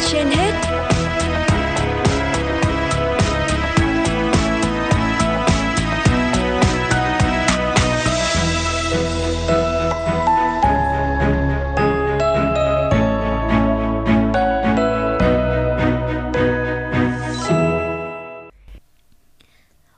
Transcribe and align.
trên 0.00 0.26
hết. 0.26 0.52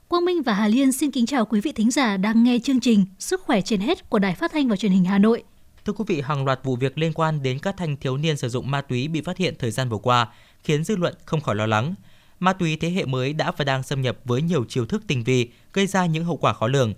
Quang 0.07 0.25
Minh 0.25 0.41
và 0.41 0.53
Hà 0.53 0.67
Liên 0.67 0.91
xin 0.91 1.11
kính 1.11 1.25
chào 1.25 1.45
quý 1.45 1.61
vị 1.61 1.71
thính 1.71 1.91
giả 1.91 2.17
đang 2.17 2.43
nghe 2.43 2.59
chương 2.63 2.79
trình 2.79 3.05
Sức 3.19 3.41
khỏe 3.41 3.61
trên 3.61 3.79
hết 3.79 4.09
của 4.09 4.19
Đài 4.19 4.35
Phát 4.35 4.51
thanh 4.51 4.67
và 4.67 4.75
Truyền 4.75 4.91
hình 4.91 5.05
Hà 5.05 5.17
Nội. 5.17 5.43
Thưa 5.85 5.93
quý 5.93 6.03
vị, 6.07 6.21
hàng 6.21 6.45
loạt 6.45 6.59
vụ 6.63 6.75
việc 6.75 6.97
liên 6.97 7.13
quan 7.13 7.43
đến 7.43 7.59
các 7.59 7.75
thanh 7.77 7.97
thiếu 7.97 8.17
niên 8.17 8.37
sử 8.37 8.49
dụng 8.49 8.71
ma 8.71 8.81
túy 8.81 9.07
bị 9.07 9.21
phát 9.21 9.37
hiện 9.37 9.53
thời 9.59 9.71
gian 9.71 9.89
vừa 9.89 9.97
qua 9.97 10.27
khiến 10.63 10.83
dư 10.83 10.95
luận 10.95 11.13
không 11.25 11.41
khỏi 11.41 11.55
lo 11.55 11.65
lắng. 11.65 11.95
Ma 12.39 12.53
túy 12.53 12.77
thế 12.77 12.89
hệ 12.89 13.05
mới 13.05 13.33
đã 13.33 13.51
và 13.57 13.65
đang 13.65 13.83
xâm 13.83 14.01
nhập 14.01 14.17
với 14.25 14.41
nhiều 14.41 14.65
chiêu 14.65 14.85
thức 14.85 15.03
tinh 15.07 15.23
vi, 15.23 15.49
gây 15.73 15.87
ra 15.87 16.05
những 16.05 16.25
hậu 16.25 16.37
quả 16.37 16.53
khó 16.53 16.67
lường. 16.67 16.93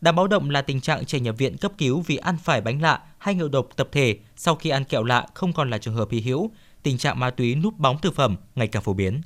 Đáng 0.00 0.16
báo 0.16 0.28
động 0.28 0.50
là 0.50 0.62
tình 0.62 0.80
trạng 0.80 1.04
trẻ 1.04 1.20
nhập 1.20 1.34
viện 1.38 1.56
cấp 1.56 1.72
cứu 1.78 2.00
vì 2.00 2.16
ăn 2.16 2.36
phải 2.44 2.60
bánh 2.60 2.82
lạ 2.82 3.02
hay 3.18 3.34
ngộ 3.34 3.48
độc 3.48 3.68
tập 3.76 3.88
thể 3.92 4.16
sau 4.36 4.54
khi 4.54 4.70
ăn 4.70 4.84
kẹo 4.84 5.04
lạ 5.04 5.26
không 5.34 5.52
còn 5.52 5.70
là 5.70 5.78
trường 5.78 5.94
hợp 5.94 6.08
hy 6.10 6.20
hữu. 6.20 6.50
Tình 6.82 6.98
trạng 6.98 7.18
ma 7.18 7.30
túy 7.30 7.54
núp 7.54 7.78
bóng 7.78 7.98
thực 8.02 8.14
phẩm 8.14 8.36
ngày 8.54 8.68
càng 8.68 8.82
phổ 8.82 8.92
biến. 8.92 9.20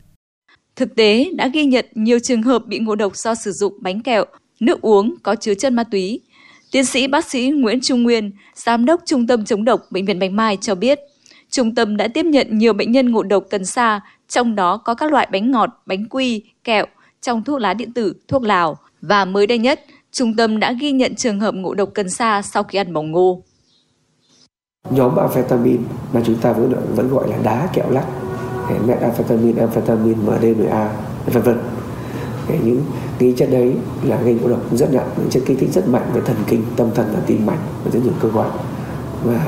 Thực 0.77 0.97
tế 0.97 1.31
đã 1.37 1.49
ghi 1.49 1.65
nhận 1.65 1.87
nhiều 1.95 2.19
trường 2.19 2.43
hợp 2.43 2.67
bị 2.67 2.79
ngộ 2.79 2.95
độc 2.95 3.17
do 3.17 3.35
sử 3.35 3.53
dụng 3.53 3.75
bánh 3.81 4.03
kẹo, 4.03 4.25
nước 4.61 4.81
uống 4.81 5.15
có 5.23 5.35
chứa 5.35 5.55
chân 5.55 5.75
ma 5.75 5.85
túy. 5.85 6.21
Tiến 6.77 6.85
sĩ 6.85 7.07
bác 7.07 7.25
sĩ 7.25 7.51
Nguyễn 7.51 7.81
Trung 7.83 8.03
Nguyên, 8.03 8.31
Giám 8.55 8.85
đốc 8.85 9.01
Trung 9.05 9.27
tâm 9.27 9.45
chống 9.45 9.65
độc 9.65 9.81
Bệnh 9.91 10.05
viện 10.05 10.19
Bạch 10.19 10.31
Mai 10.31 10.59
cho 10.61 10.75
biết, 10.75 11.01
trung 11.51 11.75
tâm 11.75 11.97
đã 11.97 12.09
tiếp 12.09 12.27
nhận 12.27 12.59
nhiều 12.59 12.73
bệnh 12.73 12.93
nhân 12.93 13.13
ngộ 13.13 13.23
độc 13.23 13.45
cần 13.51 13.65
sa, 13.65 14.01
trong 14.29 14.55
đó 14.55 14.77
có 14.77 14.95
các 14.95 15.13
loại 15.13 15.29
bánh 15.33 15.51
ngọt, 15.51 15.71
bánh 15.87 16.09
quy, 16.11 16.43
kẹo, 16.65 16.87
trong 17.21 17.45
thuốc 17.45 17.61
lá 17.61 17.75
điện 17.75 17.93
tử, 17.93 18.15
thuốc 18.29 18.43
lào. 18.43 18.79
Và 19.01 19.25
mới 19.25 19.47
đây 19.47 19.59
nhất, 19.59 19.81
trung 20.13 20.37
tâm 20.37 20.61
đã 20.61 20.73
ghi 20.73 20.93
nhận 20.93 21.15
trường 21.15 21.41
hợp 21.41 21.55
ngộ 21.55 21.75
độc 21.75 21.89
cần 21.95 22.11
sa 22.11 22.43
sau 22.43 22.63
khi 22.63 22.79
ăn 22.79 22.93
bỏng 22.93 23.11
ngô. 23.11 23.43
Nhóm 24.91 25.17
amphetamine 25.17 25.83
mà 26.13 26.23
chúng 26.27 26.37
ta 26.37 26.53
vẫn, 26.53 26.73
vẫn 26.95 27.09
gọi 27.09 27.29
là 27.29 27.37
đá 27.45 27.69
kẹo 27.73 27.91
lắc, 27.91 28.07
methamphetamine, 28.87 29.61
amphetamine, 29.61 30.19
MDMA, 30.23 30.93
vân 31.27 31.43
vân. 31.43 31.59
Những 32.49 32.83
cái 33.19 33.35
chất 33.37 33.49
đấy 33.51 33.75
là 34.03 34.21
gây 34.23 34.35
ngộ 34.35 34.49
độc 34.49 34.61
rất 34.73 34.93
nặng, 34.93 35.09
những 35.17 35.31
chất 35.31 35.43
kích 35.47 35.59
thích 35.61 35.73
rất 35.73 35.89
mạnh 35.89 36.11
về 36.15 36.21
thần 36.21 36.37
kinh, 36.47 36.63
tâm 36.77 36.91
thần 36.95 37.07
và 37.13 37.21
tim 37.27 37.47
mạch 37.47 37.59
và 37.85 37.91
rất 37.91 38.01
nhiều 38.05 38.13
cơ 38.23 38.29
quan. 38.35 38.51
Và 39.25 39.47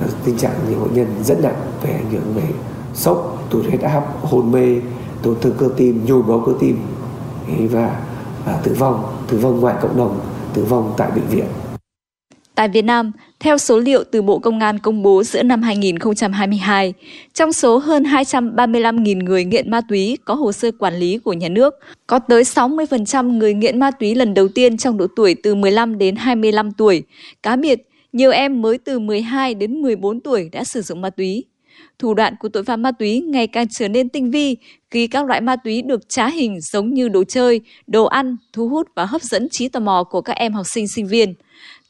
à, 0.00 0.06
tình 0.24 0.38
trạng 0.38 0.52
nhiều 0.68 0.78
bệnh 0.78 0.94
nhân 0.94 1.06
rất 1.24 1.42
nặng 1.42 1.56
về 1.82 1.92
ảnh 1.92 2.10
hưởng 2.10 2.34
về 2.34 2.48
sốc, 2.94 3.46
tụt 3.50 3.64
huyết 3.66 3.80
áp, 3.80 4.02
hôn 4.22 4.52
mê, 4.52 4.76
tổn 5.22 5.36
thương 5.40 5.54
cơ 5.58 5.68
tim, 5.76 6.06
nhồi 6.06 6.22
máu 6.22 6.42
cơ 6.46 6.52
tim 6.60 6.78
và, 7.70 8.00
và 8.44 8.60
tử 8.62 8.74
vong, 8.78 9.04
tử 9.28 9.38
vong 9.38 9.60
ngoài 9.60 9.74
cộng 9.82 9.96
đồng, 9.96 10.20
tử 10.54 10.64
vong 10.64 10.94
tại 10.96 11.10
bệnh 11.10 11.26
viện. 11.26 11.46
Tại 12.56 12.68
Việt 12.68 12.82
Nam, 12.82 13.12
theo 13.40 13.58
số 13.58 13.78
liệu 13.78 14.04
từ 14.04 14.22
Bộ 14.22 14.38
Công 14.38 14.60
an 14.60 14.78
công 14.78 15.02
bố 15.02 15.22
giữa 15.22 15.42
năm 15.42 15.62
2022, 15.62 16.94
trong 17.34 17.52
số 17.52 17.78
hơn 17.78 18.02
235.000 18.02 19.24
người 19.24 19.44
nghiện 19.44 19.70
ma 19.70 19.80
túy 19.88 20.18
có 20.24 20.34
hồ 20.34 20.52
sơ 20.52 20.70
quản 20.78 20.94
lý 20.96 21.18
của 21.18 21.32
nhà 21.32 21.48
nước, 21.48 21.74
có 22.06 22.18
tới 22.18 22.42
60% 22.42 23.38
người 23.38 23.54
nghiện 23.54 23.80
ma 23.80 23.90
túy 23.90 24.14
lần 24.14 24.34
đầu 24.34 24.48
tiên 24.48 24.76
trong 24.76 24.96
độ 24.96 25.06
tuổi 25.16 25.36
từ 25.42 25.54
15 25.54 25.98
đến 25.98 26.16
25 26.16 26.72
tuổi. 26.72 27.02
Cá 27.42 27.56
biệt, 27.56 27.82
nhiều 28.12 28.30
em 28.30 28.62
mới 28.62 28.78
từ 28.78 28.98
12 28.98 29.54
đến 29.54 29.82
14 29.82 30.20
tuổi 30.20 30.48
đã 30.52 30.64
sử 30.64 30.82
dụng 30.82 31.00
ma 31.00 31.10
túy. 31.10 31.44
Thủ 31.98 32.14
đoạn 32.14 32.34
của 32.40 32.48
tội 32.48 32.64
phạm 32.64 32.82
ma 32.82 32.90
túy 32.92 33.20
ngày 33.20 33.46
càng 33.46 33.66
trở 33.70 33.88
nên 33.88 34.08
tinh 34.08 34.30
vi 34.30 34.56
khi 34.90 35.06
các 35.06 35.26
loại 35.26 35.40
ma 35.40 35.56
túy 35.56 35.82
được 35.82 36.08
trá 36.08 36.28
hình 36.28 36.60
giống 36.60 36.94
như 36.94 37.08
đồ 37.08 37.24
chơi, 37.24 37.60
đồ 37.86 38.04
ăn, 38.04 38.36
thu 38.52 38.68
hút 38.68 38.88
và 38.94 39.04
hấp 39.04 39.22
dẫn 39.22 39.48
trí 39.50 39.68
tò 39.68 39.80
mò 39.80 40.04
của 40.10 40.20
các 40.20 40.36
em 40.36 40.52
học 40.52 40.66
sinh 40.74 40.88
sinh 40.88 41.06
viên. 41.06 41.34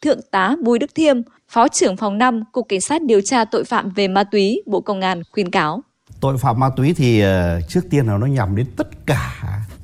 Thượng 0.02 0.20
tá 0.30 0.56
Bùi 0.62 0.78
Đức 0.78 0.94
Thiêm, 0.94 1.16
Phó 1.48 1.68
trưởng 1.68 1.96
phòng 1.96 2.18
5 2.18 2.42
Cục 2.52 2.68
Cảnh 2.68 2.80
sát 2.80 3.02
điều 3.02 3.20
tra 3.24 3.44
tội 3.44 3.64
phạm 3.64 3.90
về 3.90 4.08
ma 4.08 4.24
túy, 4.24 4.62
Bộ 4.66 4.80
Công 4.80 5.00
an 5.00 5.22
khuyên 5.32 5.50
cáo. 5.50 5.82
Tội 6.20 6.38
phạm 6.38 6.60
ma 6.60 6.70
túy 6.76 6.94
thì 6.94 7.20
ờ, 7.20 7.60
trước 7.68 7.80
tiên 7.90 8.06
là 8.06 8.18
nó 8.18 8.26
nhằm 8.26 8.56
đến 8.56 8.66
tất 8.76 9.06
cả 9.06 9.34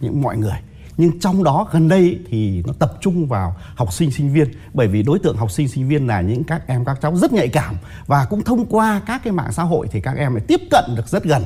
những 0.01 0.23
mọi 0.23 0.37
người. 0.37 0.57
Nhưng 0.97 1.21
trong 1.21 1.45
đó 1.45 1.69
gần 1.73 1.89
đây 1.89 2.19
thì 2.31 2.63
nó 2.67 2.73
tập 2.79 2.93
trung 3.01 3.27
vào 3.27 3.57
học 3.75 3.93
sinh 3.93 4.11
sinh 4.11 4.33
viên. 4.33 4.49
Bởi 4.75 4.89
vì 4.89 5.03
đối 5.03 5.19
tượng 5.19 5.37
học 5.37 5.51
sinh 5.51 5.69
sinh 5.69 5.89
viên 5.89 6.07
là 6.07 6.21
những 6.21 6.45
các 6.45 6.67
em, 6.67 6.85
các 6.85 6.99
cháu 7.03 7.17
rất 7.17 7.33
nhạy 7.33 7.49
cảm. 7.49 7.75
Và 8.07 8.25
cũng 8.25 8.43
thông 8.43 8.67
qua 8.67 9.01
các 9.07 9.21
cái 9.25 9.33
mạng 9.33 9.53
xã 9.53 9.63
hội 9.63 9.87
thì 9.91 10.01
các 10.01 10.17
em 10.17 10.35
lại 10.35 10.45
tiếp 10.49 10.61
cận 10.71 10.85
được 10.97 11.09
rất 11.09 11.25
gần. 11.25 11.43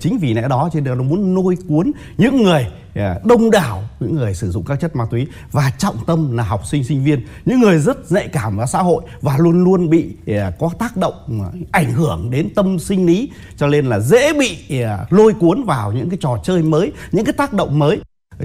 Chính 0.00 0.18
vì 0.18 0.34
lẽ 0.34 0.48
đó 0.48 0.70
cho 0.72 0.80
nên 0.80 0.98
nó 0.98 1.04
muốn 1.04 1.34
nuôi 1.34 1.56
cuốn 1.68 1.92
những 2.18 2.42
người 2.42 2.66
à, 2.94 3.18
đông 3.24 3.50
đảo, 3.50 3.82
những 4.00 4.14
người 4.14 4.34
sử 4.34 4.50
dụng 4.50 4.64
các 4.64 4.80
chất 4.80 4.96
ma 4.96 5.04
túy. 5.10 5.26
Và 5.52 5.72
trọng 5.78 5.96
tâm 6.06 6.36
là 6.36 6.42
học 6.42 6.66
sinh 6.66 6.84
sinh 6.84 7.04
viên. 7.04 7.26
Những 7.44 7.60
người 7.60 7.78
rất 7.78 8.12
nhạy 8.12 8.28
cảm 8.28 8.56
với 8.56 8.66
xã 8.66 8.82
hội 8.82 9.02
và 9.20 9.38
luôn 9.38 9.64
luôn 9.64 9.90
bị 9.90 10.16
à, 10.26 10.52
có 10.58 10.70
tác 10.78 10.96
động 10.96 11.14
à, 11.28 11.48
ảnh 11.70 11.92
hưởng 11.92 12.30
đến 12.30 12.48
tâm 12.54 12.78
sinh 12.78 13.06
lý. 13.06 13.30
Cho 13.56 13.66
nên 13.66 13.86
là 13.86 14.00
dễ 14.00 14.32
bị 14.32 14.82
lôi 15.10 15.34
cuốn 15.34 15.64
vào 15.64 15.92
những 15.92 16.10
cái 16.10 16.18
trò 16.20 16.38
chơi 16.44 16.62
mới, 16.62 16.92
những 17.12 17.24
cái 17.24 17.32
tác 17.32 17.52
động 17.52 17.78
mới 17.78 18.00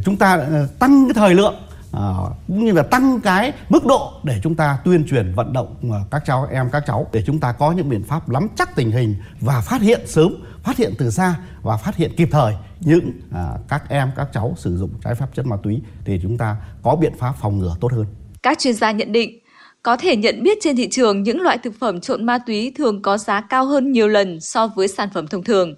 chúng 0.06 0.18
ta 0.18 0.36
ờ, 0.36 0.68
tăng 0.80 1.06
cái 1.08 1.14
thời 1.14 1.36
lượng 1.36 1.56
ờ, 1.92 2.32
cũng 2.48 2.66
như 2.66 2.72
là 2.72 2.84
tăng 2.84 3.20
cái 3.22 3.54
mức 3.70 3.86
độ 3.86 4.14
để 4.24 4.40
chúng 4.44 4.56
ta 4.56 4.78
tuyên 4.86 5.06
truyền 5.08 5.34
vận 5.36 5.54
động 5.54 5.76
ờ, 5.92 6.00
các 6.12 6.24
cháu 6.26 6.48
em 6.52 6.70
các 6.72 6.84
cháu 6.88 7.08
để 7.12 7.24
chúng 7.26 7.40
ta 7.40 7.52
có 7.52 7.72
những 7.72 7.90
biện 7.90 8.04
pháp 8.04 8.30
nắm 8.30 8.48
chắc 8.56 8.76
tình 8.76 8.92
hình 8.92 9.16
và 9.42 9.62
phát 9.62 9.82
hiện 9.82 10.02
sớm 10.08 10.36
phát 10.64 10.78
hiện 10.78 10.94
từ 10.98 11.10
xa 11.10 11.36
và 11.62 11.78
phát 11.78 11.96
hiện 11.96 12.12
kịp 12.18 12.30
thời 12.32 12.54
những 12.80 13.12
à, 13.32 13.48
các 13.70 13.90
em 13.90 14.12
các 14.16 14.28
cháu 14.34 14.54
sử 14.58 14.78
dụng 14.78 14.90
trái 15.04 15.16
phép 15.16 15.26
chất 15.34 15.46
ma 15.46 15.58
túy 15.64 15.82
thì 16.06 16.20
chúng 16.24 16.38
ta 16.38 16.56
có 16.84 16.96
biện 16.96 17.14
pháp 17.20 17.34
phòng 17.42 17.60
ngừa 17.60 17.76
tốt 17.82 17.92
hơn. 17.92 18.06
Các 18.44 18.60
chuyên 18.60 18.74
gia 18.74 18.92
nhận 18.92 19.12
định 19.12 19.40
có 19.84 19.98
thể 19.98 20.16
nhận 20.16 20.44
biết 20.44 20.58
trên 20.62 20.76
thị 20.76 20.88
trường 20.92 21.24
những 21.24 21.42
loại 21.42 21.58
thực 21.58 21.74
phẩm 21.80 22.02
trộn 22.02 22.26
ma 22.26 22.38
túy 22.38 22.74
thường 22.78 23.02
có 23.02 23.18
giá 23.18 23.42
cao 23.42 23.66
hơn 23.66 23.92
nhiều 23.92 24.08
lần 24.08 24.40
so 24.42 24.68
với 24.68 24.88
sản 24.88 25.10
phẩm 25.14 25.28
thông 25.28 25.44
thường. 25.44 25.76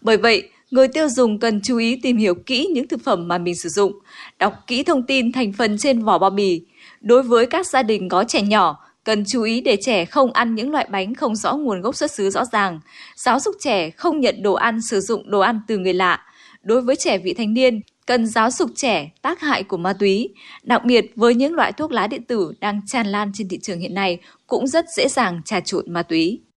Bởi 0.00 0.16
vậy, 0.16 0.50
người 0.70 0.88
tiêu 0.88 1.08
dùng 1.08 1.38
cần 1.38 1.60
chú 1.60 1.78
ý 1.78 2.00
tìm 2.02 2.16
hiểu 2.16 2.34
kỹ 2.34 2.66
những 2.74 2.88
thực 2.88 3.04
phẩm 3.04 3.28
mà 3.28 3.38
mình 3.38 3.54
sử 3.54 3.68
dụng, 3.68 3.92
đọc 4.38 4.54
kỹ 4.66 4.82
thông 4.82 5.02
tin 5.02 5.32
thành 5.32 5.52
phần 5.52 5.78
trên 5.78 6.04
vỏ 6.04 6.18
bao 6.18 6.30
bì. 6.30 6.62
Đối 7.00 7.22
với 7.22 7.46
các 7.46 7.66
gia 7.66 7.82
đình 7.82 8.08
có 8.08 8.24
trẻ 8.24 8.42
nhỏ, 8.42 8.76
cần 9.04 9.24
chú 9.28 9.42
ý 9.42 9.60
để 9.60 9.76
trẻ 9.80 10.04
không 10.04 10.32
ăn 10.32 10.54
những 10.54 10.70
loại 10.70 10.86
bánh 10.90 11.14
không 11.14 11.36
rõ 11.36 11.54
nguồn 11.54 11.80
gốc 11.80 11.96
xuất 11.96 12.10
xứ 12.10 12.30
rõ 12.30 12.44
ràng, 12.52 12.80
giáo 13.16 13.40
dục 13.40 13.54
trẻ 13.60 13.90
không 13.90 14.20
nhận 14.20 14.42
đồ 14.42 14.52
ăn 14.54 14.82
sử 14.82 15.00
dụng 15.00 15.30
đồ 15.30 15.40
ăn 15.40 15.60
từ 15.68 15.78
người 15.78 15.94
lạ. 15.94 16.24
Đối 16.62 16.80
với 16.80 16.96
trẻ 16.96 17.18
vị 17.18 17.34
thành 17.34 17.54
niên, 17.54 17.80
cần 18.06 18.26
giáo 18.26 18.50
dục 18.50 18.70
trẻ 18.76 19.10
tác 19.22 19.40
hại 19.40 19.62
của 19.62 19.76
ma 19.76 19.92
túy, 19.92 20.28
đặc 20.62 20.84
biệt 20.84 21.12
với 21.16 21.34
những 21.34 21.54
loại 21.54 21.72
thuốc 21.72 21.92
lá 21.92 22.06
điện 22.06 22.24
tử 22.24 22.52
đang 22.60 22.80
tràn 22.86 23.06
lan 23.06 23.30
trên 23.34 23.48
thị 23.48 23.58
trường 23.62 23.80
hiện 23.80 23.94
nay 23.94 24.18
cũng 24.46 24.66
rất 24.66 24.84
dễ 24.96 25.08
dàng 25.08 25.40
trà 25.44 25.60
trộn 25.60 25.84
ma 25.92 26.02
túy. 26.02 26.40